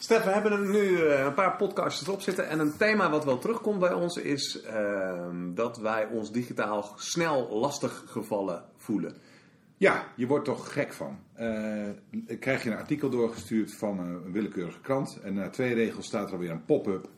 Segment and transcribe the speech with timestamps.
[0.00, 2.48] Stef, we hebben nu eh, een paar podcasts erop zitten.
[2.48, 7.48] En een thema wat wel terugkomt bij ons is ehm, dat wij ons digitaal snel
[7.58, 9.16] lastig gevallen voelen.
[9.76, 11.18] Ja, je wordt toch gek van.
[11.34, 11.88] Eh
[12.40, 15.20] krijg je een artikel doorgestuurd van een willekeurige krant.
[15.22, 17.08] En na twee regels staat er alweer een pop-up.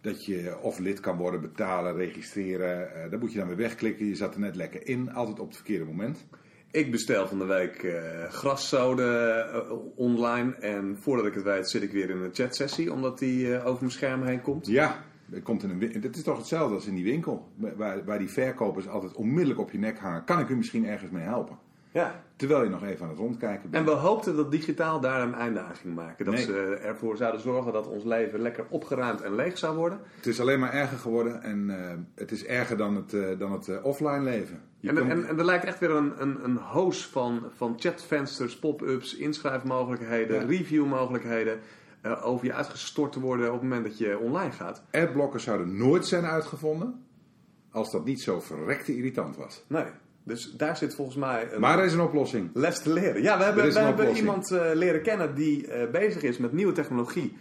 [0.00, 2.94] Dat je of lid kan worden, betalen, registreren.
[2.94, 4.06] Eh daar moet je dan weer wegklikken.
[4.06, 5.12] Je zat er net lekker in.
[5.12, 6.26] Altijd op het verkeerde moment.
[6.72, 10.54] Ik bestel van de week eh graszoden eh, online.
[10.54, 12.92] En voordat ik het weet zit ik weer in een chatsessie.
[12.92, 14.66] Omdat die eh, over mijn scherm heen komt.
[14.66, 17.48] Ja, er komt in een het is toch hetzelfde als in die winkel.
[17.76, 20.24] Waar, waar die verkopers altijd onmiddellijk op je nek hangen.
[20.24, 21.58] Kan ik u misschien ergens mee helpen?
[21.92, 22.22] Ja.
[22.36, 23.84] Terwijl je nog even aan het rondkijken En bent.
[23.84, 26.24] we hoopten dat digitaal daar een einde aan ging maken.
[26.24, 26.42] Dat Nee.
[26.44, 30.00] ze ervoor zouden zorgen dat ons leven lekker opgeruimd en leeg zou worden.
[30.16, 31.42] Het is alleen maar erger geworden.
[31.42, 34.60] En eh, het is erger dan het, eh, dan het eh, offline leven.
[34.82, 38.58] En, komt- en, en er lijkt echt weer een, een, een hoos van, van chatvensters,
[38.58, 40.46] pop-ups, inschrijfmogelijkheden, Ja.
[40.46, 41.58] reviewmogelijkheden.
[42.22, 44.82] over je uitgestort te worden op het moment dat je online gaat.
[44.90, 47.04] Adblockers zouden nooit zijn uitgevonden
[47.70, 49.64] als dat niet zo verrekte irritant was.
[49.68, 49.84] Nee.
[50.30, 52.50] Dus daar zit volgens mij een Maar er is een oplossing.
[52.54, 53.22] les te leren.
[53.22, 56.72] Ja, we hebben, we hebben iemand eh, leren kennen die eh, bezig is met nieuwe
[56.72, 57.38] technologie.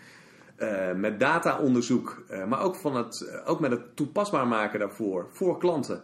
[0.55, 6.01] eh, met dataonderzoek, maar ook, van het, ook met het toepasbaar maken daarvoor, voor klanten.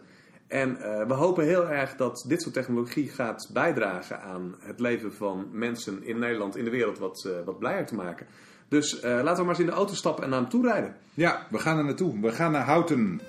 [0.48, 0.76] En
[1.08, 6.04] we hopen heel erg dat dit soort technologie gaat bijdragen aan het leven van mensen
[6.04, 8.26] in Nederland, in de wereld, wat, wat blijer te maken.
[8.68, 10.96] Dus laten we maar eens in de auto stappen en naar hem toe rijden.
[11.14, 12.20] Ja, we gaan er naartoe.
[12.20, 13.20] We gaan naar Houten.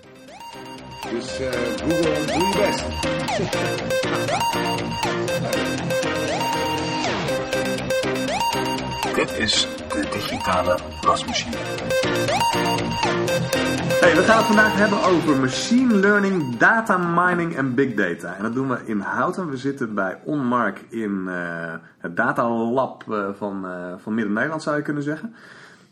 [1.12, 2.86] Dus eh, Google, doe je best.
[9.16, 11.56] Dit is de digitale wasmachine.
[14.00, 18.36] Hey, we gaan het vandaag hebben over machine learning, data mining en big data.
[18.36, 19.50] En dat doen we in Houten.
[19.50, 24.82] We zitten bij Onmark in eh, het datalab eh, van, eh, van Midden-Nederland, zou je
[24.82, 25.36] kunnen zeggen.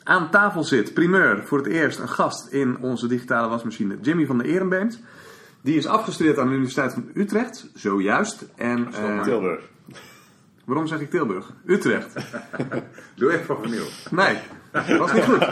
[0.08, 4.38] Aan tafel zit, primeur, voor het eerst een gast in onze digitale wasmachine, Jimmy van
[4.38, 5.02] der Ehrenbeemt.
[5.62, 8.46] Die is afgestudeerd aan de Universiteit van Utrecht, zojuist.
[8.56, 9.64] En, eh, Tilburg.
[10.66, 11.54] waarom zeg ik Tilburg?
[11.66, 12.14] Utrecht.
[13.16, 13.86] Doe even opnieuw.
[14.12, 14.38] Nee,
[14.72, 15.48] dat was niet goed.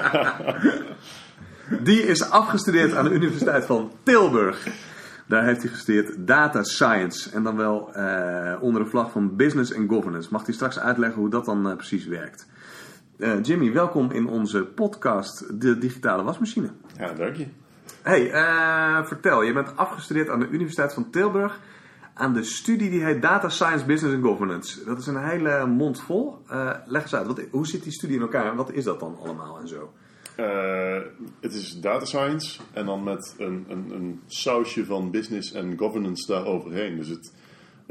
[1.84, 4.68] Die is afgestudeerd aan de Universiteit van Tilburg.
[5.28, 7.30] Daar heeft hij gestudeerd Data Science.
[7.32, 10.30] En dan wel eh, onder de vlag van Business and Governance.
[10.32, 12.48] Mag hij straks uitleggen hoe dat dan eh, precies werkt.
[13.18, 16.70] Eh, Jimmy, welkom in onze podcast De Digitale Wasmachine.
[16.98, 17.48] Ja, dank je.
[18.02, 21.60] Hey, eh, vertel, je bent afgestudeerd aan de Universiteit van Tilburg.
[22.14, 24.84] Aan de studie die heet Data Science, Business and Governance.
[24.86, 26.38] Dat is een hele mond vol.
[26.48, 29.00] Eh, leg eens uit, wat, hoe zit die studie in elkaar en wat is dat
[29.00, 29.94] dan allemaal en zo?
[31.40, 36.28] Het is data science en dan met een, een, een sausje van business en governance
[36.28, 36.98] daaroverheen.
[36.98, 37.34] Dus het,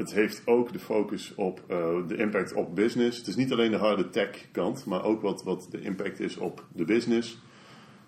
[0.03, 3.17] het heeft ook de focus op eh, de impact op business.
[3.17, 6.37] Het is niet alleen de harde tech kant, maar ook wat, wat de impact is
[6.37, 7.41] op de business.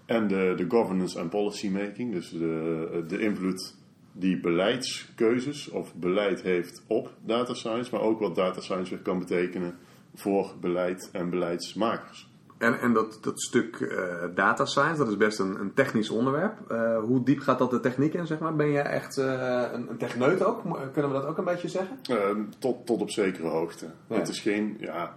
[0.05, 2.13] En de, de governance en policy making.
[2.13, 3.75] Dus de, de invloed
[4.11, 7.91] die beleidskeuzes of beleid heeft op data science.
[7.91, 9.75] Maar ook wat data science kan betekenen
[10.13, 12.29] voor beleid en beleidsmakers.
[12.57, 13.97] En, en dat, dat stuk eh,
[14.35, 16.71] data science, dat is best een, een technisch onderwerp.
[16.71, 18.55] Eh, hoe diep gaat dat de techniek in, zeg maar?
[18.55, 20.61] Ben jij echt eh, een, een techneut ook?
[20.93, 21.99] Kunnen we dat ook een beetje zeggen?
[22.03, 23.85] Ehm, tot, tot op zekere hoogte.
[24.07, 24.15] Ja.
[24.15, 25.13] Het is geen, ja.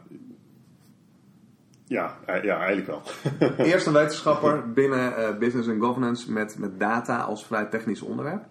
[1.84, 3.03] Ja, ja eigenlijk wel.
[3.66, 8.44] Eerst een wetenschapper binnen business and governance met, met data als vrij technisch onderwerp.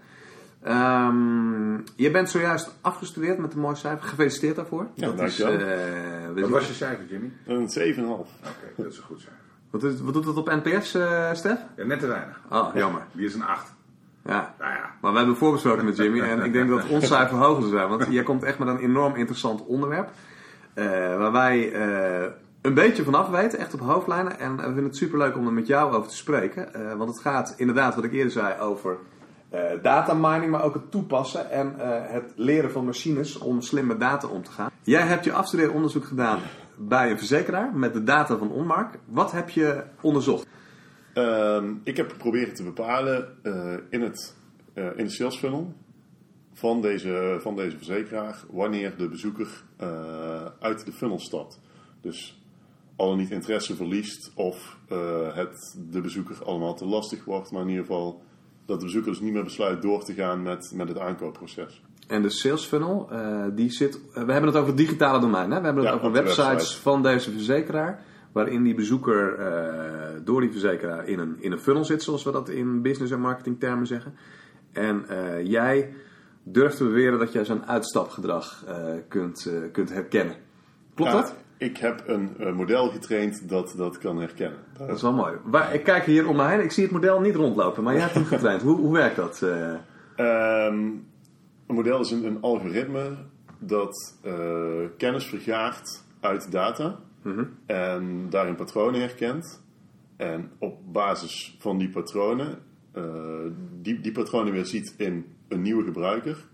[0.68, 4.08] Ehm, je bent zojuist afgestudeerd met een mooi cijfer.
[4.08, 4.88] Gefeliciteerd daarvoor.
[4.94, 5.68] Ja, dat is, dankjewel.
[5.68, 7.32] eh, Wat was je cijfer, Jimmy?
[7.46, 8.30] Een 7,5.
[8.40, 9.38] Oké, dat is een goed cijfer.
[9.70, 11.58] wat, is- wat doet dat op NPS, eh Stef?
[11.76, 12.40] Ja, net te weinig.
[12.52, 13.02] Oh, jammer.
[13.12, 13.74] Die is een 8.
[14.26, 14.54] Ja.
[14.60, 17.62] Nou ja, Maar we hebben voorbesproken met Jimmy en ik denk dat ons cijfer hoger
[17.62, 17.90] zou zijn.
[17.90, 20.10] Want jij komt echt met een enorm interessant onderwerp.
[20.74, 20.86] eh,
[21.18, 24.40] waar wij eh, een beetje vanaf weten, echt op hoofdlijnen.
[24.40, 26.74] En we vinden het superleuk om er met jou over te spreken.
[26.74, 28.98] Eh, want het gaat inderdaad, wat ik eerder zei, over
[29.82, 34.00] data mining, maar ook het toepassen en eh, het leren van machines om slim met
[34.00, 34.72] data om te gaan.
[34.82, 36.40] Jij hebt je afstudeeronderzoek gedaan
[36.76, 39.00] bij een verzekeraar met de data van Onmark.
[39.06, 40.48] Wat heb je onderzocht?
[41.14, 44.36] Ehm, ik heb geprobeerd te bepalen eh, in, het,
[44.74, 45.74] eh, in de sales funnel
[46.58, 51.60] van deze, van deze verzekeraar wanneer de bezoeker eh, uit de funnel stapt.
[52.02, 52.42] Dus
[52.96, 57.70] al niet interesse verliest of eh, het de bezoeker allemaal te lastig wordt, maar in
[57.70, 58.22] ieder geval
[58.68, 61.82] dat de bezoeker dus niet meer besluit door te gaan met, met het aankoopproces.
[62.08, 63.96] En de sales funnel, eh, die zit.
[64.14, 65.52] eh, we hebben het over het digitale domein.
[65.52, 65.60] Hè?
[65.60, 66.82] We hebben het Ja, over websites website.
[66.82, 68.04] van deze verzekeraar.
[68.32, 72.32] Waarin die bezoeker eh, door die verzekeraar in een, in een funnel zit, zoals we
[72.32, 74.14] dat in business en marketing termen zeggen.
[74.72, 75.06] En
[75.44, 75.94] jij
[76.44, 78.64] durft te beweren dat jij zijn uitstapgedrag
[79.08, 80.36] kunt, kunt herkennen.
[80.96, 81.36] Klopt Ja, dat?
[81.58, 84.60] Ik heb een eh, model getraind dat dat kan herkennen.
[84.78, 85.34] Dat is wel mooi.
[85.44, 86.64] Waar, ik kijk hier om me heen.
[86.64, 88.62] Ik zie het model niet rondlopen, maar jij hebt hem getraind.
[88.62, 89.42] Hoe, hoe werkt dat?
[89.42, 89.74] eh?
[90.16, 90.76] Ehm,
[91.68, 93.18] een model is een, een algoritme
[93.60, 94.34] dat eh,
[94.98, 97.00] kennis vergaart uit data
[97.66, 99.64] en daarin patronen herkent.
[100.18, 102.60] En op basis van die patronen,
[103.82, 106.46] die, die patronen weer ziet in een nieuwe gebruiker.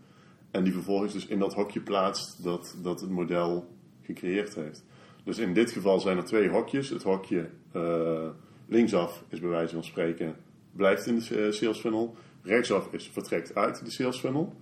[0.52, 3.68] En die vervolgens dus in dat hokje plaatst dat, dat het model
[4.02, 4.84] gecreëerd heeft.
[5.24, 6.90] Dus in dit geval zijn er twee hokjes.
[6.90, 8.28] Het hokje eh,
[8.66, 10.36] linksaf is bij wijze van spreken
[10.72, 12.16] blijft in de eh, sales funnel.
[12.42, 14.54] Rechtsaf is vertrekt uit de sales funnel.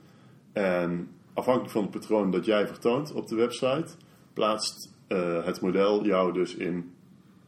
[0.54, 3.88] En afhankelijk van het patroon dat jij vertoont op de website,
[4.34, 6.94] plaatst eh, het model jou dus in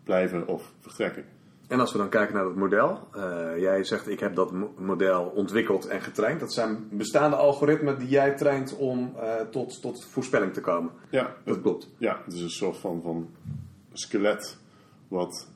[0.03, 1.25] blijven of vertrekken.
[1.67, 3.07] En als we dan kijken naar het model.
[3.13, 6.39] eh, jij zegt ik heb dat mo- model ontwikkeld en getraind.
[6.39, 10.91] Dat zijn bestaande algoritmen die jij traint om eh, tot, tot voorspelling te komen.
[11.09, 11.89] Ja, Dat klopt.
[11.97, 13.29] ja het is een soort van, van
[13.93, 14.57] skelet
[15.07, 15.47] wat,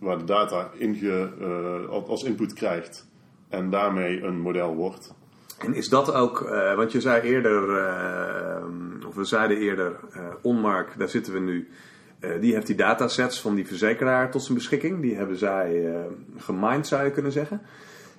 [0.00, 3.08] waar de data inge, eh, als input krijgt
[3.48, 5.14] en daarmee een model wordt.
[5.58, 6.38] En is dat ook,
[6.76, 7.62] want je zei eerder,
[9.06, 10.00] of we zeiden eerder,
[10.42, 11.68] Onmark, daar zitten we nu.
[12.20, 15.00] Eh, die heeft die datasets van die verzekeraar tot zijn beschikking.
[15.00, 16.00] Die hebben zij eh
[16.36, 17.60] gemined, zou je kunnen zeggen.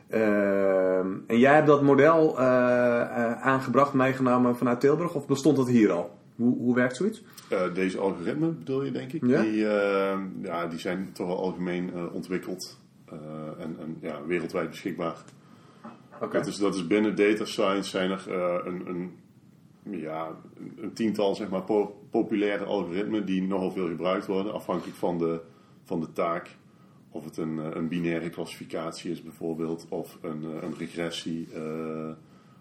[0.07, 2.39] Eh, en jij hebt dat model
[3.39, 6.19] aangebracht, meegenomen vanuit Tilburg, of bestond dat hier al?
[6.35, 7.23] Hoe, hoe werkt zoiets?
[7.73, 9.25] Deze algoritmen bedoel je, denk ik.
[9.25, 9.41] Ja.
[9.41, 9.57] Die,
[10.41, 12.79] ja, die zijn toch wel algemeen ontwikkeld
[13.59, 15.15] en, en ja, wereldwijd beschikbaar.
[16.21, 16.37] Oké.
[16.37, 18.31] Dat, is, dat is binnen data science zijn er
[18.67, 19.11] een, een,
[19.89, 20.35] ja,
[20.77, 25.41] een- tiental zeg maar, po- populaire algoritmen die nogal veel gebruikt worden, afhankelijk van de,
[25.83, 26.49] van de taak.
[27.13, 31.47] Of het een, een binaire klassificatie is bijvoorbeeld, of een, eh, een regressie.
[31.53, 32.09] eh,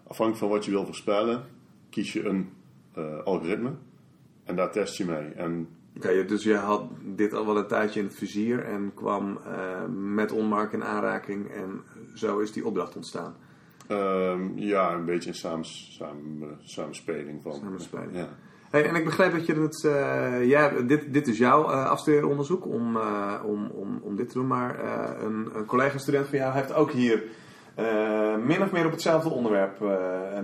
[0.07, 1.43] afhankelijk van wat je wil voorspellen,
[1.89, 2.49] kies je een
[2.93, 3.71] eh, algoritme
[4.43, 5.27] en daar test je mee.
[5.29, 6.83] En Oké, dus je had
[7.15, 9.39] dit al wel een tijdje in het vizier en kwam
[10.13, 11.81] met Onmark in aanraking en
[12.15, 13.35] zo is die opdracht ontstaan.
[13.91, 17.53] Ehm, ja, een beetje een samen, samen, samenspeling van.
[17.53, 18.15] Samenspeling.
[18.15, 18.27] Ja.
[18.69, 19.83] Hey, en ik begrijp dat je het.
[19.85, 24.47] eh, dit, dit is jouw eh afstudeeronderzoek om, eh, om, om, om dit te doen.
[24.47, 24.79] Maar
[25.23, 27.23] een, een collega-student van jou heeft ook hier
[28.43, 29.79] min of meer op hetzelfde onderwerp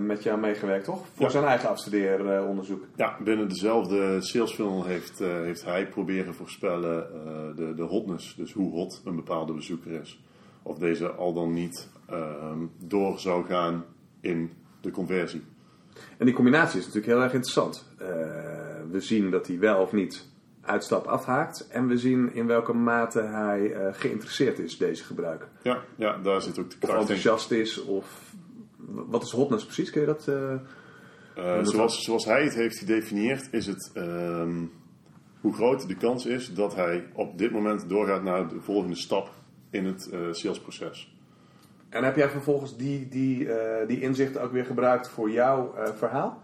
[0.00, 1.04] met jou meegewerkt, toch?
[1.14, 1.30] Voor Ja.
[1.30, 2.84] zijn eigen afstudeeronderzoek.
[2.96, 7.06] Ja, binnen dezelfde sales funnel heeft, heeft hij proberen voorspellen
[7.56, 8.34] de, de hotness.
[8.34, 10.20] Dus hoe hot een bepaalde bezoeker is.
[10.68, 13.84] Of deze al dan niet ehm, door zou gaan
[14.20, 14.50] in
[14.80, 15.42] de conversie.
[16.18, 17.84] En die combinatie is natuurlijk heel erg interessant.
[17.98, 18.06] Eh,
[18.90, 20.26] we zien dat hij wel of niet
[20.60, 21.68] uitstap afhaakt.
[21.68, 25.48] En we zien in welke mate hij eh, geïnteresseerd is, deze gebruiker.
[25.62, 27.00] Ja, ja daar zit ook de Of kracht in.
[27.00, 28.34] enthousiast is, of...
[28.86, 29.90] Wat is hotness precies?
[29.90, 30.28] Kun je dat...
[30.28, 34.64] Eh, zoals, zoals hij het heeft gedefinieerd, is het ehm,
[35.40, 39.30] hoe groot de kans is dat hij op dit moment doorgaat naar de volgende stap
[39.70, 41.16] in het eh, salesproces.
[41.88, 45.94] En heb jij vervolgens die, die, eh, die inzichten ook weer gebruikt voor jouw eh,
[45.94, 46.42] verhaal?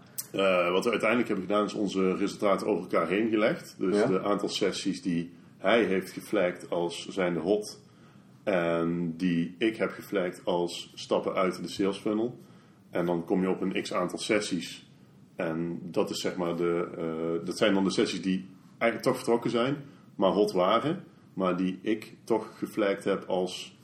[0.71, 3.75] Wat we uiteindelijk hebben gedaan is onze resultaten over elkaar heen gelegd.
[3.77, 4.05] Dus Ja.
[4.05, 7.79] de aantal sessies die hij heeft geflagd als zijnde hot.
[8.43, 12.39] En die ik heb geflagd als stappen uit de sales funnel.
[12.89, 14.89] En dan kom je op een x aantal sessies.
[15.35, 19.49] En dat, is zeg maar de, dat zijn dan de sessies die eigenlijk toch vertrokken
[19.51, 19.75] zijn,
[20.15, 21.03] maar hot waren.
[21.35, 23.77] Maar die ik toch geflagd heb als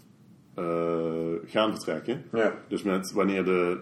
[0.54, 2.24] eh, gaan vertrekken.
[2.32, 2.54] Ja.
[2.68, 3.82] Dus met wanneer de,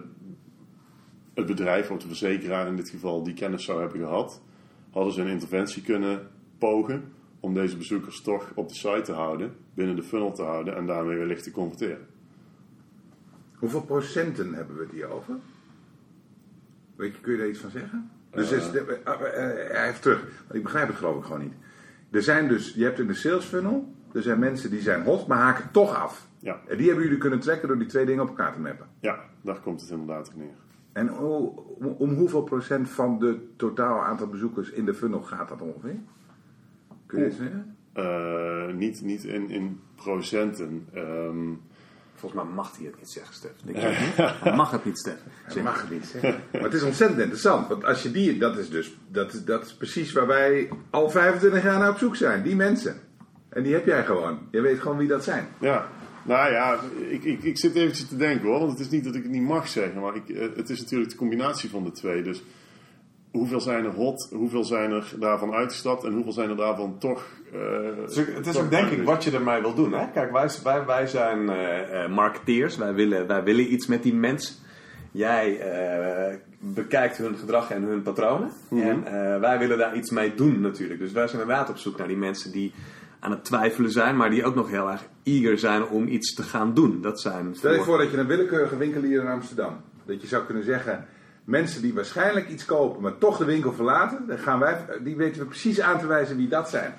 [1.34, 4.42] het bedrijf of de verzekeraar in dit geval die kennis zou hebben gehad,
[4.90, 9.54] hadden ze een interventie kunnen pogen om deze bezoekers toch op de site te houden,
[9.74, 12.06] binnen de funnel te houden en daarmee wellicht te converteren.
[13.54, 15.34] Hoeveel procenten hebben we hier over?
[16.96, 18.10] Weet je, kun je daar iets van zeggen?
[18.30, 20.20] Dus is, de- eh, eh, hij heeft terug.
[20.42, 21.54] Want ik begrijp het geloof ik gewoon niet.
[22.10, 25.26] Er zijn dus, je hebt in de sales funnel, er zijn mensen die zijn hot,
[25.26, 26.28] maar haken toch af.
[26.38, 28.86] Ja, En die hebben jullie kunnen trekken door die twee dingen op elkaar te mappen.
[29.00, 30.54] ja daar komt het inderdaad op neer.
[30.92, 31.54] En om,
[31.98, 35.96] om hoeveel procent van de totaal aantal bezoekers in de funnel gaat dat ongeveer?
[37.06, 37.76] Kun je het zeggen?
[37.92, 40.86] Eh, niet niet in, in procenten.
[40.92, 41.48] Ehm,
[42.20, 43.50] Volgens mij mag hij het niet zeggen, Stef.
[43.64, 43.82] Denk je
[44.16, 44.42] dat niet?
[44.42, 45.16] Hij mag het niet, Stef.
[45.54, 46.40] Dat mag het niet zeggen.
[46.52, 47.68] Maar het is ontzettend interessant.
[47.68, 51.10] Want als je die, dat is dus, dat, is- dat is precies waar wij al
[51.10, 52.42] 25 jaar naar op zoek zijn.
[52.42, 52.96] Die mensen.
[53.48, 54.38] En die heb jij gewoon.
[54.50, 55.48] Je weet gewoon wie dat zijn.
[55.60, 55.88] Ja,
[56.22, 58.58] nou ja, ik, ik, ik zit eventjes te denken hoor.
[58.58, 60.00] Want het is niet dat ik het niet mag zeggen.
[60.00, 62.22] Maar ik, eh, het is natuurlijk de combinatie van de twee.
[62.22, 62.42] Dus
[63.30, 64.28] hoeveel zijn er hot?
[64.32, 66.04] Hoeveel zijn er daarvan uitgestapt?
[66.04, 67.22] En hoeveel zijn er daarvan toch...
[67.52, 67.58] eh,
[68.00, 69.92] Het is ook, het is toch ook denk ik wat je ermee wil doen.
[69.92, 70.10] Hè?
[70.12, 72.76] Kijk, wij, wij, wij zijn eh, eh, marketeers.
[72.76, 74.60] Wij willen, wij willen iets met die mens.
[75.12, 78.50] Jij eh, bekijkt hun gedrag en hun patronen.
[78.70, 78.82] Mhm.
[78.82, 81.00] En eh, wij willen daar iets mee doen natuurlijk.
[81.00, 82.72] Dus wij zijn inderdaad op zoek naar die mensen die
[83.20, 86.42] aan het twijfelen zijn, maar die ook nog heel erg eager zijn om iets te
[86.42, 87.00] gaan doen.
[87.02, 89.76] Dat zijn Stel je voor- voor dat je een willekeurige winkelier in Amsterdam.
[90.04, 91.06] Dat je zou kunnen zeggen,
[91.50, 95.40] mensen die waarschijnlijk iets kopen, maar toch de winkel verlaten, dan gaan wij, die weten
[95.40, 96.94] we precies aan te wijzen wie dat zijn.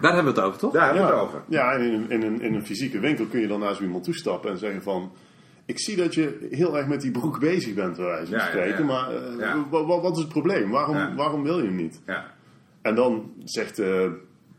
[0.00, 0.72] Daar hebben we het over, toch?
[0.72, 1.42] Daar hebben we Ja, het over.
[1.48, 3.82] ja en in, een- in, een, in een fysieke winkel kun je dan naar zo
[3.82, 5.12] iemand toestappen en zeggen van...
[5.66, 8.46] Ik zie dat je heel erg met die broek bezig bent, bij wijze van Ja,
[8.46, 8.86] spreken.
[8.86, 8.92] ja.
[8.92, 10.70] Maar eh, wat is het probleem?
[10.70, 11.14] Waarom, Ja.
[11.14, 12.00] waarom wil je hem niet?
[12.06, 12.24] Ja.
[12.82, 14.12] En dan zegt de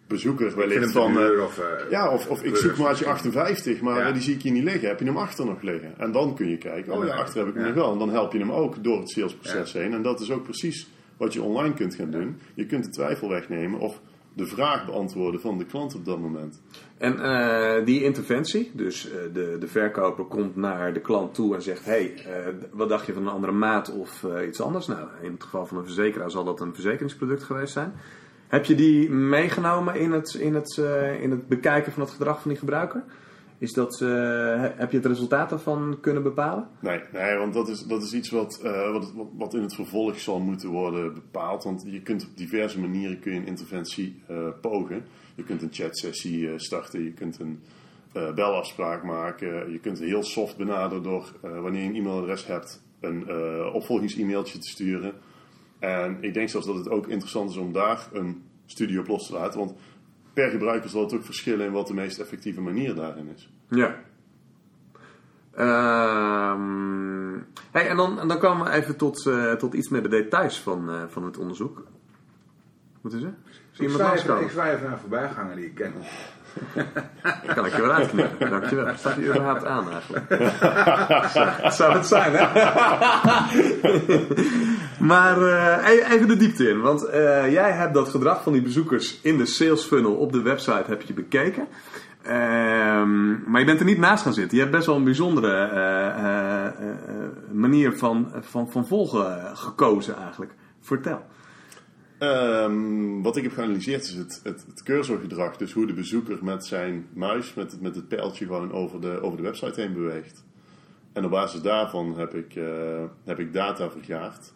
[0.08, 1.20] bezoeker Ik vind wellicht van...
[1.20, 4.12] eh, of, eh, ja, of, of ik zoek maatje 58, maar Ja.
[4.12, 4.88] die zie ik hier niet liggen.
[4.88, 5.94] Heb je hem achter nog liggen?
[5.98, 7.92] En dan kun je kijken, oh ja, achter heb ik hem nog wel.
[7.92, 9.94] En dan help je hem ook door het salesproces heen.
[9.94, 12.40] En dat is ook precies wat je online kunt gaan doen.
[12.54, 14.02] Je kunt de twijfel wegnemen of
[14.34, 16.62] de vraag beantwoorden van de klant op dat moment.
[16.98, 21.62] En eh, die interventie, dus eh, de, de verkoper komt naar de klant toe en
[21.62, 24.88] zegt: hey, eh, wat dacht je van een andere maat of eh, iets anders?
[24.88, 27.94] Nou, in het geval van een verzekeraar zal dat een verzekeringsproduct geweest zijn.
[28.56, 32.42] Heb je die meegenomen in het, in het, eh, in het bekijken van het gedrag
[32.42, 33.04] van die gebruiker?
[33.58, 36.68] Is dat, eh, he- heb je het resultaat daarvan kunnen bepalen?
[36.80, 39.76] Nee, nee want dat is, dat is iets wat, eh, wat, wat- wat in het
[39.76, 41.64] vervolg zal moeten worden bepaald.
[41.64, 44.22] Want je kunt op diverse manieren kun je een interventie
[44.62, 45.06] pogen.
[45.36, 47.60] Je kunt een chatsessie starten, je kunt een
[48.36, 49.72] belafspraak maken.
[49.72, 53.30] Je kunt heel soft benaderen door, wanneer je een e-mailadres hebt, een
[53.74, 55.14] opvolgings-e-mailtje te sturen.
[55.80, 59.28] En ik denk zelfs dat het ook interessant is om daar een studie op los
[59.28, 59.60] te laten.
[59.60, 59.74] Want
[60.34, 63.50] per gebruiker zal het ook verschillen in wat de meest effectieve manier daarin is.
[63.70, 63.96] Ja.
[65.56, 67.40] Ehm,
[67.72, 70.62] hey, en dan, en dan komen we even tot, eh, tot iets meer de details
[70.62, 71.84] van, eh, van het onderzoek.
[73.02, 73.34] Wat is er?
[73.72, 73.98] Zie Ik je
[74.50, 75.94] zwaai even, ik naar voorbijganger die ik ken.
[77.56, 78.96] Kan ik je wel uitknippen, dankjewel.
[78.98, 80.26] Staat die überhaupt aan eigenlijk?
[81.34, 82.46] zou, zou het zijn, hè?
[85.12, 85.42] maar
[85.92, 86.82] e- even de diepte in.
[86.82, 90.42] Want eh, jij hebt dat gedrag van die bezoekers in de sales funnel op de
[90.42, 91.68] website heb je bekeken.
[92.22, 94.58] Ehm, maar je bent er niet naast gaan zitten.
[94.58, 96.88] Je hebt best wel een bijzondere eh,
[97.52, 100.52] manier van, van, van volgen gekozen eigenlijk.
[100.82, 101.26] Vertel.
[102.18, 105.58] Ehm, wat ik heb geanalyseerd is het, het, cursorgedrag.
[105.58, 109.22] Dus hoe de bezoeker met zijn muis, met het, met het pijltje gewoon over de,
[109.22, 110.44] over de website heen beweegt.
[111.14, 114.54] En op basis daarvan heb ik, eh, heb ik data vergaard.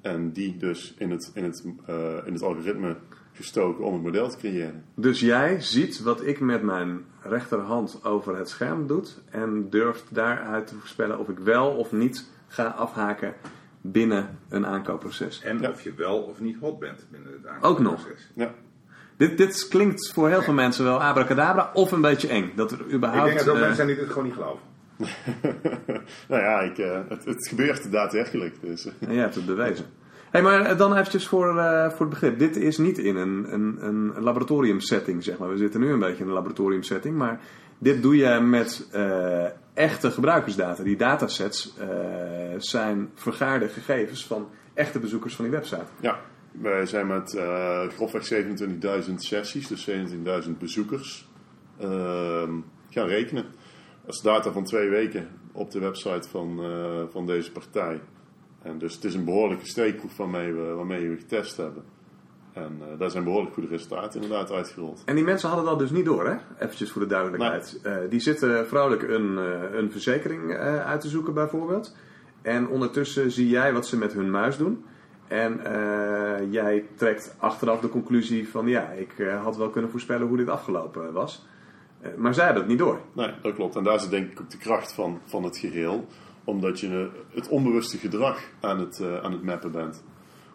[0.00, 2.96] En die dus in het, in, het, eh, in het algoritme
[3.32, 4.84] gestoken om het model te creëren.
[4.94, 10.66] Dus jij ziet wat ik met mijn rechterhand over het scherm doe en durft daaruit
[10.66, 13.34] te voorspellen of ik wel of niet ga afhaken
[13.82, 15.42] binnen een aankoopproces.
[15.42, 15.70] En Ja.
[15.70, 17.92] of je wel of niet hot bent binnen het Ook nog.
[17.92, 18.30] aankoopproces.
[18.34, 18.54] Ja.
[19.16, 22.52] Dit, dit klinkt voor heel veel mensen wel abracadabra of een beetje eng.
[22.56, 23.26] Dat er Ik überhaupt...
[23.26, 24.70] denk dat ook eh, mensen zijn die dit gewoon niet geloven.
[26.28, 28.54] nou ja, ik, eh, het, het gebeurt daadwerkelijk.
[28.60, 28.86] Dus.
[28.86, 29.84] En jij hebt het bewezen.
[30.30, 32.38] hey, maar eh, dan eventjes voor, eh, voor het begrip.
[32.38, 35.48] Dit is niet in een, een, een laboratoriumsetting, zeg maar.
[35.48, 37.16] We zitten nu een beetje in een laboratoriumsetting.
[37.16, 37.40] Maar
[37.82, 40.82] dit doe je met eh, echte gebruikersdata.
[40.82, 41.88] Die datasets eh,
[42.58, 45.84] zijn vergaarde gegevens van echte bezoekers van die website.
[46.00, 46.20] Ja,
[46.52, 48.32] wij zijn met eh, grofweg
[49.08, 51.28] 27.000 sessies, dus 17.000 bezoekers,
[51.78, 52.54] ehm,
[52.90, 53.44] gaan rekenen.
[54.04, 56.60] Dat is data van twee weken op de website van,
[57.10, 58.00] van deze partij.
[58.62, 61.84] En dus het is een behoorlijke steekproef waarmee we, waarmee we getest hebben.
[62.52, 65.02] En eh, daar zijn behoorlijk goede resultaten inderdaad uitgerold.
[65.04, 66.36] En die mensen hadden dat dus niet door, hè?
[66.58, 67.80] Eventjes voor de duidelijkheid.
[67.82, 71.96] Eh, die zitten vrolijk een, eh, een verzekering uit te zoeken, bijvoorbeeld.
[72.42, 74.84] En ondertussen zie jij wat ze met hun muis doen.
[75.28, 75.60] En
[76.50, 78.66] jij trekt achteraf de conclusie van...
[78.66, 81.46] ja, ik had wel kunnen voorspellen hoe dit afgelopen was.
[82.16, 83.00] Maar zij hebben het niet door.
[83.12, 83.76] Nee, dat klopt.
[83.76, 86.06] En daar zit denk ik ook de kracht van, van het geheel.
[86.44, 90.02] Omdat je het onbewuste gedrag aan het, aan het mappen bent.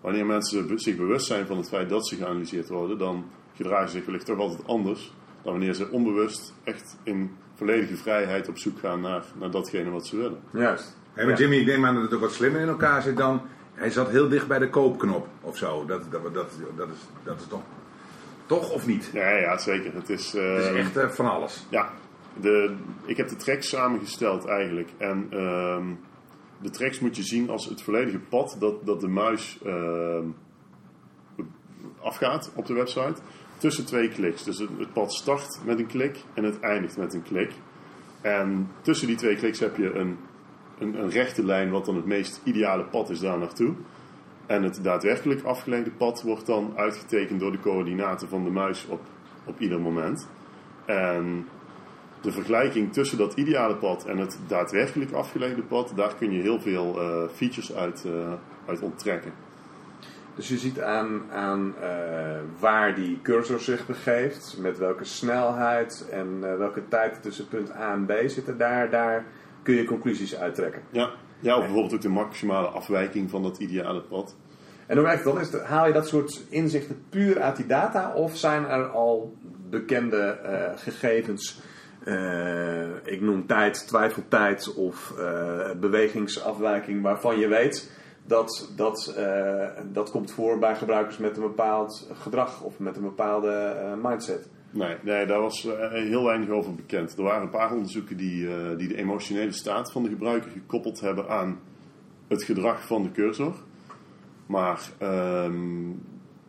[0.02, 3.26] Wanneer mensen zich bewust zijn van het feit dat ze geanalyseerd worden, dan
[3.56, 5.12] gedragen ze zich wellicht toch altijd anders
[5.48, 10.08] dan wanneer ze onbewust echt in volledige vrijheid op zoek gaan naar, naar datgene wat
[10.08, 10.40] ze willen.
[10.52, 10.98] Juist.
[11.14, 13.42] Hey, maar Jimmy, ik neem aan dat het ook wat slimmer in elkaar zit dan.
[13.74, 15.86] Hij zat heel dicht bij de koopknop of zo.
[15.86, 16.34] Dat, dat, dat,
[16.76, 17.62] dat, is, dat is toch.
[18.46, 19.10] Toch of niet?
[19.14, 19.94] Ja, ja zeker.
[19.94, 21.66] Het is, eh, Het is echt eh, van alles.
[21.70, 21.90] Ja,
[22.42, 22.76] de,
[23.06, 24.90] ik heb de tracks samengesteld eigenlijk.
[24.98, 25.86] En ehm,
[26.62, 30.26] de tracks moet je zien als het volledige pad dat, dat de muis ehm,
[32.02, 33.22] afgaat op de website.
[33.58, 34.44] Tussen twee kliks.
[34.44, 37.52] Dus het, het pad start met een klik en het eindigt met een klik.
[38.22, 40.18] En tussen die twee kliks heb je een,
[40.80, 43.74] een, een rechte lijn, wat dan het meest ideale pad is daar naartoe.
[44.46, 49.02] En het daadwerkelijk afgelegde pad wordt dan uitgetekend door de coördinaten van de muis op,
[49.46, 50.30] op ieder moment.
[50.86, 51.48] En
[52.28, 56.60] de vergelijking tussen dat ideale pad en het daadwerkelijk afgelegde pad, daar kun je heel
[56.60, 58.34] veel eh, features uit, eh,
[58.66, 59.32] uit onttrekken.
[60.36, 61.90] Dus je ziet aan, aan eh,
[62.60, 68.06] waar die cursor zich begeeft, met welke snelheid en welke tijd tussen punt A en
[68.06, 69.26] B zitten, daar, daar
[69.64, 70.82] kun je conclusies uittrekken.
[70.90, 74.36] Ja, ja of bijvoorbeeld ook de maximale afwijking van dat ideale pad.
[74.88, 75.42] En hoe werkt het dan?
[75.42, 79.36] Is het- haal je dat soort inzichten puur uit die data of zijn er al
[79.70, 80.40] bekende
[80.76, 81.62] gegevens?
[82.04, 87.92] Eh, ik noem tijd, twijfeltijd of eh, bewegingsafwijking waarvan je weet
[88.26, 93.04] dat dat, eh, dat komt voor bij gebruikers met een bepaald gedrag of met een
[93.04, 94.50] bepaalde mindset.
[94.72, 97.18] Nee, nee, daar was heel weinig over bekend.
[97.18, 101.30] Er waren een paar onderzoeken die, die de emotionele staat van de gebruiker gekoppeld hebben
[101.30, 101.60] aan
[102.28, 103.56] het gedrag van de cursor.
[104.46, 105.90] Maar ehm,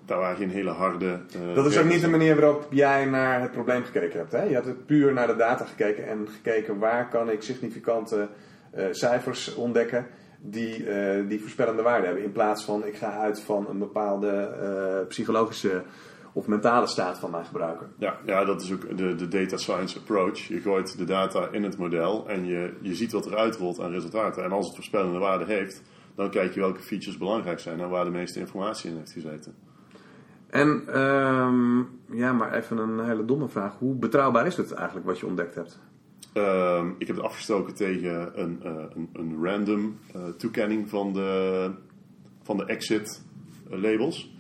[0.09, 1.21] daar waren geen hele harde.
[1.35, 4.33] eh, Dat is ook niet de manier waarop jij naar het probleem gekeken hebt.
[4.33, 4.43] Hè?
[4.43, 8.29] Je hebt het puur naar de data gekeken en gekeken waar kan ik significante
[8.71, 10.07] eh, cijfers ontdekken
[10.41, 12.25] die, eh, die voorspellende waarde hebben.
[12.25, 15.83] In plaats van ik ga uit van een bepaalde psychologische
[16.33, 17.87] of mentale staat van mijn gebruiker.
[17.99, 20.39] Ja, ja, dat is ook de, de data science approach.
[20.39, 23.91] Je gooit de data in het model en je, je ziet wat er uitrolt aan
[23.91, 24.45] resultaten.
[24.45, 25.83] En als het voorspellende waarde heeft,
[26.15, 29.55] dan kijk je welke features belangrijk zijn en waar de meeste informatie in heeft gezeten.
[30.51, 31.79] En ehm,
[32.17, 33.79] ja, maar even een hele domme vraag.
[33.79, 35.81] Hoe betrouwbaar is het eigenlijk wat je ontdekt hebt?
[36.33, 41.71] Ehm, ik heb het afgestoken tegen een, eh, een, een random eh, toekenning van de,
[42.43, 43.25] van de exit
[43.71, 44.37] eh, labels.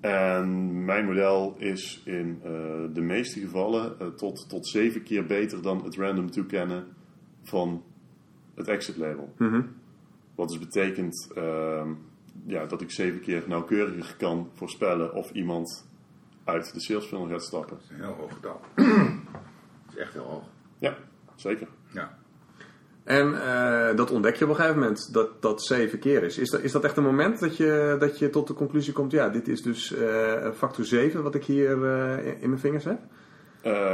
[0.00, 2.40] En mijn model is in
[2.92, 6.84] de meeste gevallen tot, tot zeven keer beter dan het random toekennen
[7.42, 7.82] van
[8.54, 9.34] het exit label.
[10.34, 11.92] Wat dus betekent ehm,
[12.46, 15.86] ja, dat ik zeven keer nauwkeuriger kan voorspellen of iemand
[16.44, 17.76] uit de sales funnel gaat stappen.
[17.76, 18.60] Dat is een heel hoog getal.
[19.86, 20.44] Dat is echt heel hoog.
[20.78, 20.96] Ja,
[21.34, 21.66] zeker.
[21.92, 22.18] Ja.
[23.04, 26.38] En eh, dat ontdek je op een gegeven moment, dat dat zeven keer is.
[26.38, 29.12] Is dat, is dat echt een moment dat je, dat je tot de conclusie komt,
[29.12, 32.98] ja, dit is dus eh, factor 7 wat ik hier eh, in mijn vingers heb?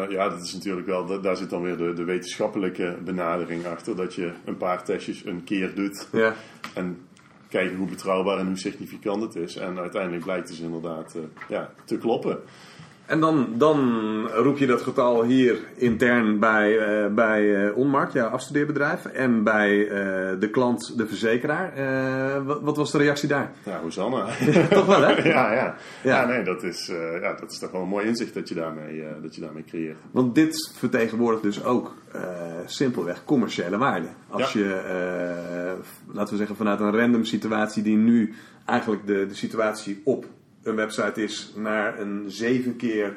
[0.09, 3.97] Ja, dat is natuurlijk wel, da- daar zit dan weer de, de wetenschappelijke benadering achter.
[3.97, 6.35] Dat je een paar testjes een keer doet Ja.
[6.75, 6.99] en
[7.51, 9.57] kijken hoe betrouwbaar en hoe significant het is.
[9.57, 12.39] En uiteindelijk blijkt dus inderdaad eh, ja, te kloppen.
[13.11, 13.79] En dan, dan
[14.29, 19.89] roep je dat getal hier intern bij, eh, bij eh, Onmark, jouw afstudeerbedrijf, en bij
[19.89, 21.73] eh, de klant, de verzekeraar.
[22.45, 23.53] Wat, wat was de reactie daar?
[23.65, 24.27] Ja, Hosanna.
[24.71, 25.13] Toch wel, hè?
[25.13, 25.75] ja, ja.
[26.03, 26.21] Ja.
[26.21, 29.05] ja, nee, dat is, ja, dat is toch wel een mooi inzicht dat je daarmee,
[29.23, 29.99] dat je daarmee creëert.
[30.11, 31.95] Want dit vertegenwoordigt dus ook
[32.67, 34.09] simpelweg commerciële waarde.
[34.29, 34.61] Als Ja.
[34.61, 35.77] je,
[36.13, 40.27] laten we zeggen, vanuit een random situatie die nu eigenlijk de, de situatie op
[40.63, 43.17] een website is, naar een zeven keer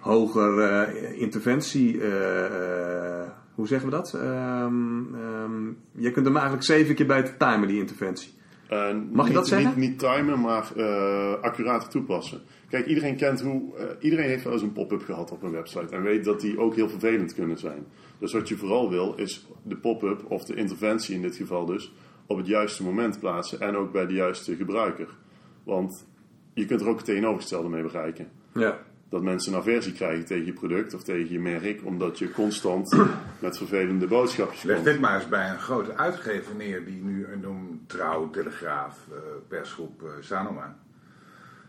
[0.00, 2.00] hoger eh, interventie.
[2.00, 4.14] eh, eh, hoe zeggen we dat?
[4.14, 8.34] Ehm, ehm, je kunt hem eigenlijk zeven keer beter timen, die interventie.
[8.68, 9.80] Mag je niet, dat zeggen?
[9.80, 12.40] Niet, niet timen, maar eh accurater toepassen.
[12.68, 13.62] Kijk, iedereen kent hoe.
[14.00, 16.74] iedereen heeft wel eens een pop-up gehad op een website en weet dat die ook
[16.74, 17.86] heel vervelend kunnen zijn.
[18.18, 21.92] Dus wat je vooral wil, is de pop-up of de interventie in dit geval dus
[22.26, 25.08] op het juiste moment plaatsen en ook bij de juiste gebruiker.
[25.64, 26.06] Want
[26.56, 28.28] je kunt er ook het tegenovergestelde mee bereiken.
[28.54, 28.78] Ja.
[29.08, 32.96] Dat mensen een aversie krijgen tegen je product of tegen je merk, omdat je constant
[33.38, 34.88] met vervelende boodschapjes Leg komt.
[34.88, 39.16] dit maar eens bij een grote uitgever neer die nu een noem Trouw, Telegraaf, eh,
[39.48, 40.76] persgroep eh, Sanoma.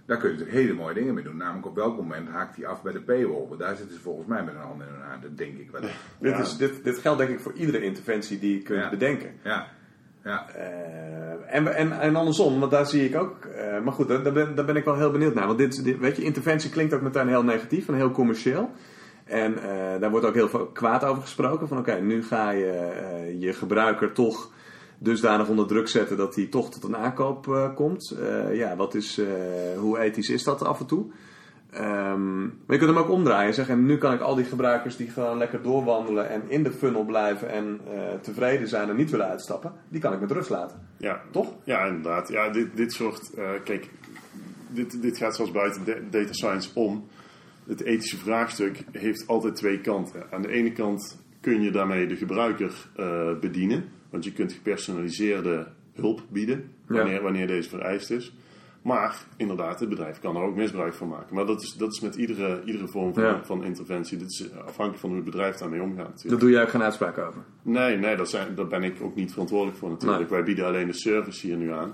[0.05, 1.37] Daar kun je natuurlijk hele mooie dingen mee doen.
[1.37, 3.47] Namelijk op welk moment haakt hij af bij de paywall.
[3.47, 5.19] Want daar zitten ze volgens mij met een hand in hun haar.
[5.21, 5.81] Dat denk ik wel.
[6.19, 8.89] Dit, is, dit, dit geldt denk ik voor iedere interventie die je kunt Ja.
[8.89, 9.33] bedenken.
[9.43, 9.67] Ja,
[10.27, 10.49] ja.
[10.49, 13.45] Eh, en, en, en andersom, want daar zie ik ook.
[13.45, 15.47] eh, maar goed, daar, daar ben, daar ben ik wel heel benieuwd naar.
[15.47, 18.71] Want dit, weet je, interventie klinkt ook meteen heel negatief en heel commercieel.
[19.23, 21.67] En eh, daar wordt ook heel veel kwaad over gesproken.
[21.67, 24.51] Van oké, nu ga je je gebruiker toch
[24.99, 28.17] dusdanig onder druk zetten dat hij toch tot een aankoop komt.
[28.51, 29.21] Ja, wat is,
[29.77, 31.11] hoe ethisch is dat af en toe?
[31.77, 34.45] Ehm, maar je kunt hem ook omdraaien en zeggen, en nu kan ik al die
[34.45, 38.95] gebruikers die gewoon lekker doorwandelen en in de funnel blijven en eh, tevreden zijn en
[38.95, 40.87] niet willen uitstappen, die kan ik met rust laten.
[40.97, 41.53] Ja, Toch?
[41.63, 42.29] Ja, inderdaad.
[42.29, 43.33] Ja, dit, dit soort.
[43.33, 43.89] eh, kijk,
[44.69, 47.07] dit, dit gaat zoals buiten data science om.
[47.67, 50.23] Het ethische vraagstuk heeft altijd twee kanten.
[50.31, 55.67] Aan de ene kant kun je daarmee de gebruiker eh, bedienen, want je kunt gepersonaliseerde
[55.93, 57.21] hulp bieden wanneer, Ja.
[57.21, 58.35] wanneer deze vereist is.
[58.87, 61.35] Maar inderdaad, het bedrijf kan er ook misbruik van maken.
[61.35, 63.41] Maar dat is, dat is met iedere, iedere vorm van, Ja.
[63.43, 64.17] van interventie.
[64.17, 65.97] Dit is afhankelijk van hoe het bedrijf daarmee omgaat.
[66.07, 66.29] Natuurlijk.
[66.29, 67.41] Daar doe jij ook geen uitspraak over.
[67.61, 70.19] Nee, nee dat zijn, daar ben ik ook niet verantwoordelijk voor natuurlijk.
[70.19, 70.29] Nee.
[70.29, 71.93] Wij bieden alleen de service hier nu aan.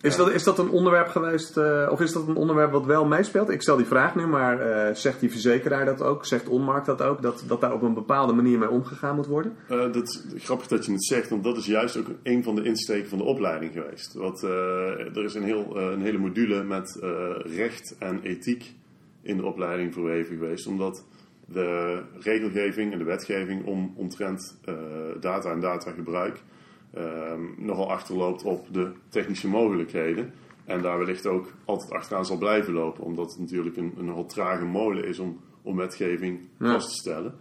[0.00, 3.04] Is dat, is dat een onderwerp geweest, eh, of is dat een onderwerp wat wel
[3.04, 3.48] meespeelt?
[3.48, 6.26] Ik stel die vraag nu, maar eh, zegt die verzekeraar dat ook?
[6.26, 7.22] Zegt Onmark dat ook?
[7.22, 9.56] Dat, dat daar op een bepaalde manier mee omgegaan moet worden?
[9.68, 12.54] Eh, dat is grappig dat je het zegt, want dat is juist ook een van
[12.54, 14.14] de insteken van de opleiding geweest.
[14.14, 16.98] Want, er is een, heel, een hele module met
[17.38, 18.74] recht en ethiek
[19.22, 21.04] in de opleiding verweven geweest, omdat
[21.46, 24.58] de regelgeving en de wetgeving om, omtrent
[25.20, 26.42] data en datagebruik
[26.94, 30.32] ehm, nogal achterloopt op de technische mogelijkheden.
[30.64, 34.26] En daar wellicht ook altijd achteraan zal blijven lopen, omdat het natuurlijk een, een nogal
[34.26, 36.72] trage molen is om, om wetgeving Ja.
[36.72, 37.34] vast te stellen.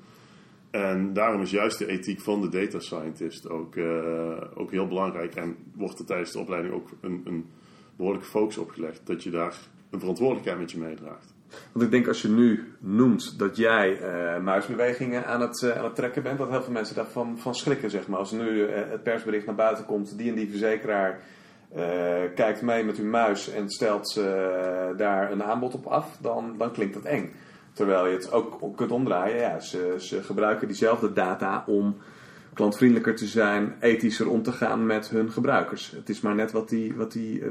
[0.71, 5.35] En daarom is juist de ethiek van de data scientist ook, eh, ook heel belangrijk.
[5.35, 7.45] En wordt er tijdens de opleiding ook een, een
[7.95, 9.01] behoorlijke focus op gelegd.
[9.03, 9.57] Dat je daar
[9.89, 11.33] een verantwoordelijkheid met je meedraagt.
[11.71, 15.83] Want ik denk als je nu noemt dat jij eh, muisbewegingen aan het, eh, aan
[15.83, 17.89] het trekken bent, dat heel veel mensen daarvan van schrikken.
[17.89, 18.19] Zeg maar.
[18.19, 21.19] Als nu eh, het persbericht naar buiten komt, die en die verzekeraar
[22.35, 24.21] kijkt mee met uw muis en stelt
[24.97, 27.33] daar een aanbod op af, dan, dan klinkt dat eng.
[27.73, 29.37] Terwijl je het ook kunt omdraaien.
[29.37, 31.97] Ja, ze, ze gebruiken diezelfde data om
[32.53, 35.91] klantvriendelijker te zijn, ethischer om te gaan met hun gebruikers.
[35.91, 37.43] Het is maar net wat die, wat die,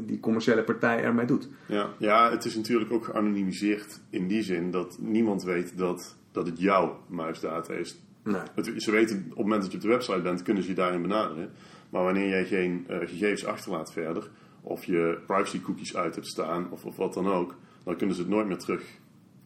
[0.00, 1.48] die commerciële partij ermee doet.
[1.66, 6.46] Ja, ja, het is natuurlijk ook geanonimiseerd in die zin dat niemand weet dat, dat
[6.46, 8.00] het jouw muisdata is.
[8.24, 8.40] Nee.
[8.54, 10.74] Het- Ze weten op het moment dat je op de website bent, kunnen ze je
[10.74, 11.50] daarin benaderen.
[11.90, 16.70] Maar wanneer jij geen eh, gegevens achterlaat verder, of je privacy cookies uit hebt staan,
[16.70, 18.82] of, of wat dan ook, dan kunnen ze het nooit meer terug,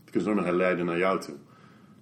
[0.05, 1.35] kunnen ze nooit meer herleiden naar jou toe.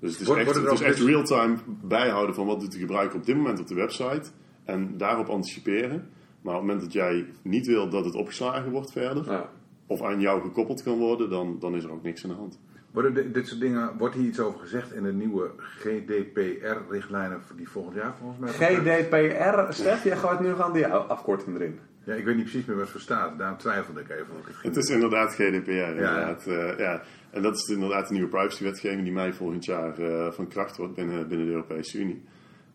[0.01, 3.27] Dus het is echt, het is echt real-time bijhouden van wat doet de gebruiker op
[3.27, 4.31] dit moment op de website
[4.65, 6.09] en daarop anticiperen.
[6.47, 9.49] Maar op het moment dat jij niet wil dat het opgeslagen wordt verder, Ja.
[9.87, 12.61] of aan jou gekoppeld kan worden, dan, dan is er ook niks aan de hand.
[12.91, 17.69] Worden de- dit soort dingen, wordt hier iets over gezegd in de nieuwe GDPR-richtlijnen die
[17.69, 18.53] volgend jaar volgens mij...
[18.53, 21.79] GDPR, Stef, jij gooit nu gewoon die afkorting erin.
[22.05, 23.39] Ja, ik weet niet precies meer wat het voor staat.
[23.39, 24.27] Daarom twijfelde ik even.
[24.49, 26.45] ik het is inderdaad GDPR, inderdaad.
[26.45, 26.75] Ja.
[26.79, 27.03] ja.
[27.31, 30.95] En dat is inderdaad de nieuwe privacywetgeving die mei volgend jaar eh, van kracht wordt
[30.95, 32.23] binnen, binnen de Europese Unie.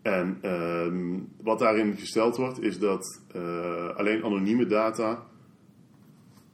[0.01, 5.23] En ehm, wat daarin gesteld wordt, is dat eh, alleen anonieme data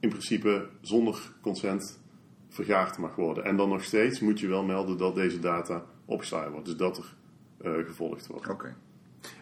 [0.00, 2.00] in principe zonder consent
[2.48, 3.44] vergaard mag worden.
[3.44, 6.66] En dan nog steeds moet je wel melden dat deze data opgeslagen wordt.
[6.66, 7.14] Dus dat er
[7.60, 8.48] eh, gevolgd wordt.
[8.48, 8.74] Oké.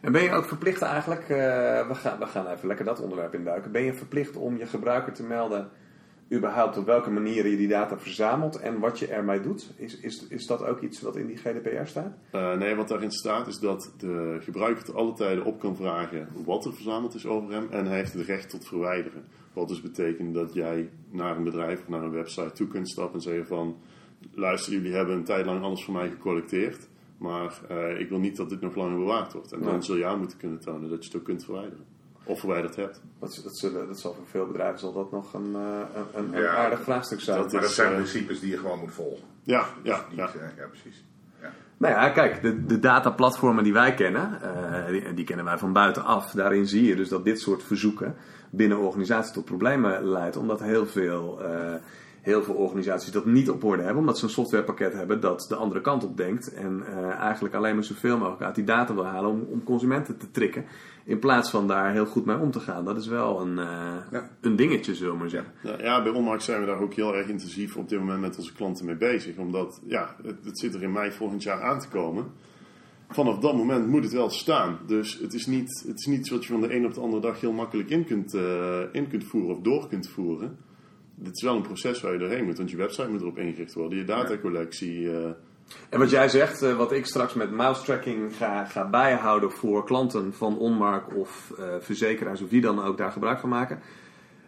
[0.00, 3.34] En ben je ook verplicht eigenlijk, eh, we, gaan, we gaan even lekker dat onderwerp
[3.34, 3.72] induiken.
[3.72, 5.68] Ben je verplicht om je gebruiker te melden,
[6.32, 9.72] überhaupt op welke manieren je die data verzamelt en wat je ermee doet?
[9.76, 12.18] Is, is, is dat ook iets wat in die GDPR staat?
[12.30, 16.28] Eh, nee, wat daarin staat is dat de gebruiker te alle tijden op kan vragen
[16.44, 17.66] wat er verzameld is over hem.
[17.70, 19.24] En hij heeft het recht tot verwijderen.
[19.52, 23.14] Wat dus betekent dat jij naar een bedrijf of naar een website toe kunt stappen
[23.14, 23.76] en zeggen van...
[24.34, 26.88] Luister, jullie hebben een tijd lang alles voor mij gecollecteerd.
[27.18, 29.52] Maar eh, ik wil niet dat dit nog langer bewaard wordt.
[29.52, 31.84] En dan zul je aan moeten kunnen tonen dat je het ook kunt verwijderen.
[32.26, 33.00] Of verwijderd hebt.
[33.20, 35.60] Dat, dat, zullen, dat zal voor veel bedrijven zal dat nog een, eh,
[35.94, 37.36] een, een, een Ja, aardig vraagstuk zijn.
[37.42, 39.24] dat Maar dat is, zijn eh, principes die je gewoon moet volgen.
[39.42, 40.26] Ja, ja, Niet, ja.
[40.26, 41.04] eh, ja precies.
[41.42, 41.52] Ja.
[41.76, 45.72] Nou ja, kijk, de, de dataplatformen die wij kennen, eh, die, die kennen wij van
[45.72, 46.30] buitenaf.
[46.30, 48.16] Daarin zie je dus dat dit soort verzoeken
[48.50, 50.36] binnen organisaties tot problemen leidt.
[50.36, 51.74] Omdat heel veel, eh,
[52.26, 54.00] heel veel organisaties dat niet op orde hebben.
[54.00, 56.54] Omdat ze een softwarepakket hebben dat de andere kant op denkt.
[56.54, 60.16] En eh, eigenlijk alleen maar zoveel mogelijk uit die data wil halen om, om consumenten
[60.16, 60.64] te trikken.
[61.04, 62.84] In plaats van daar heel goed mee om te gaan.
[62.84, 64.30] Dat is wel een, eh, Ja.
[64.40, 65.52] een dingetje, zullen we maar zeggen.
[65.62, 68.36] Nou ja, bij Onmark zijn we daar ook heel erg intensief op dit moment met
[68.36, 69.36] onze klanten mee bezig.
[69.36, 72.24] Omdat ja, het, het zit er in mei volgend jaar aan te komen.
[73.08, 74.78] Vanaf dat moment moet het wel staan.
[74.86, 77.00] Dus het is niet, het is niet iets wat je van de een op de
[77.00, 80.56] andere dag heel makkelijk in kunt, eh, in kunt voeren of door kunt voeren.
[81.18, 83.74] Dit is wel een proces waar je doorheen moet, want je website moet erop ingericht
[83.74, 85.10] worden, je datacollectie.
[85.10, 85.30] eh,
[85.90, 89.84] En wat jij zegt, eh, wat ik straks met mouse tracking ga, ga bijhouden voor
[89.84, 93.80] klanten van Onmark of eh, verzekeraars of wie dan ook daar gebruik van maken.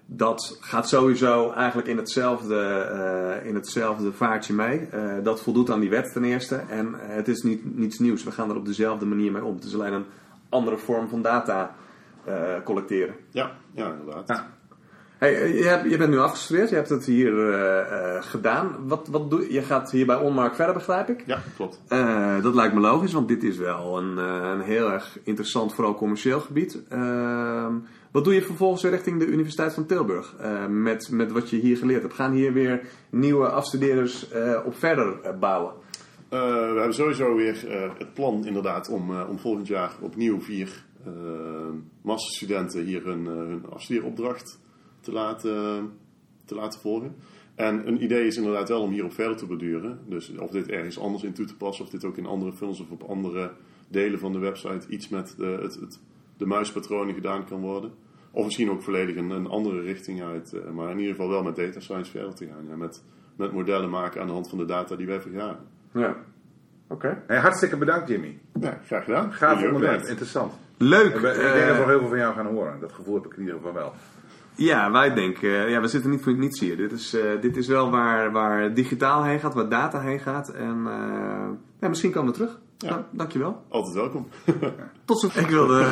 [0.06, 4.88] Dat gaat sowieso eigenlijk in hetzelfde, in hetzelfde vaartje mee.
[5.22, 6.56] Dat voldoet aan die wet ten eerste.
[6.56, 8.24] En het is niet, niets nieuws.
[8.24, 9.54] We gaan er op dezelfde manier mee om.
[9.54, 10.04] Het is alleen een
[10.48, 11.74] andere vorm van data
[12.64, 13.14] collecteren.
[13.30, 14.28] ja, ja, inderdaad.
[14.28, 14.57] Ja.
[15.18, 16.68] Hey, eh, je, bent nu afgestudeerd.
[16.68, 18.76] Je hebt het hier eh, eh, gedaan.
[18.86, 21.22] Wat, wat doe, je gaat hier bij Onmark verder, begrijp ik?
[21.26, 21.80] Ja, klopt.
[22.42, 26.40] Dat lijkt me logisch, want dit is wel een, een heel erg interessant, vooral commercieel
[26.40, 26.78] gebied.
[26.88, 27.74] Ehm,
[28.10, 30.34] wat doe je vervolgens weer richting de Universiteit van Tilburg
[30.68, 32.14] met, met wat je hier geleerd hebt?
[32.14, 34.28] Gaan hier weer nieuwe afstudeerders
[34.64, 35.72] op verder bouwen?
[36.28, 36.36] We
[36.76, 37.64] hebben sowieso weer
[37.98, 40.84] het plan inderdaad om, om volgend jaar opnieuw vier
[42.02, 44.58] masterstudenten hier hun, hun afstudeeropdracht
[45.00, 45.90] te laten,
[46.44, 47.14] te laten volgen.
[47.54, 49.98] En een idee is inderdaad wel om hierop verder te borduren.
[50.06, 52.80] Dus of dit ergens anders in toe te passen, of dit ook in andere funnels
[52.80, 53.50] of op andere
[53.88, 56.00] delen van de website iets met de, het, het,
[56.36, 57.90] de muispatronen gedaan kan worden.
[58.30, 60.52] Of misschien ook volledig een, een andere richting uit.
[60.52, 62.66] eh, maar in ieder geval wel met data science verder te gaan.
[62.68, 63.02] Ja, met,
[63.36, 65.66] met modellen maken aan de hand van de data die wij vergaren.
[65.92, 66.16] Ja.
[66.88, 67.22] Oké.
[67.26, 68.38] Hey, hartstikke bedankt, Jimmy.
[68.60, 69.32] Ja, graag gedaan.
[69.32, 70.52] Gaaf ook onderwerp, interessant.
[70.76, 71.14] Leuk.
[71.14, 72.80] Ik, ben- ik eh, denk dat we nog heel veel van jou gaan horen.
[72.80, 73.92] Dat gevoel heb ik in ieder geval wel.
[74.58, 76.76] Ja, wij denken, eh, ja, we zitten niet voor niets hier.
[76.76, 80.48] Dit is, eh, dit is wel waar, waar digitaal heen gaat, waar data heen gaat.
[80.48, 81.48] En eh,
[81.80, 82.58] ja, misschien komen we terug.
[82.78, 82.88] Ja.
[82.90, 83.62] Nou, dankjewel.
[83.68, 84.28] Altijd welkom.
[85.04, 85.26] Tot zo.
[85.34, 85.86] Ik wilde,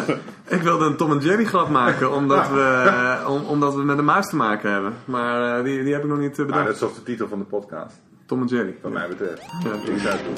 [0.48, 4.26] ik wilde een Tom en Jerry grap maken, omdat, we, omdat we met een muis
[4.26, 4.94] te maken hebben.
[5.04, 6.58] Maar die, die heb ik nog niet bedacht.
[6.58, 8.00] Ah, dat is toch de titel van de podcast?
[8.26, 8.76] Tom en Jerry.
[8.82, 9.42] Wat mij betreft.
[9.42, 10.34] Ik zou het doen.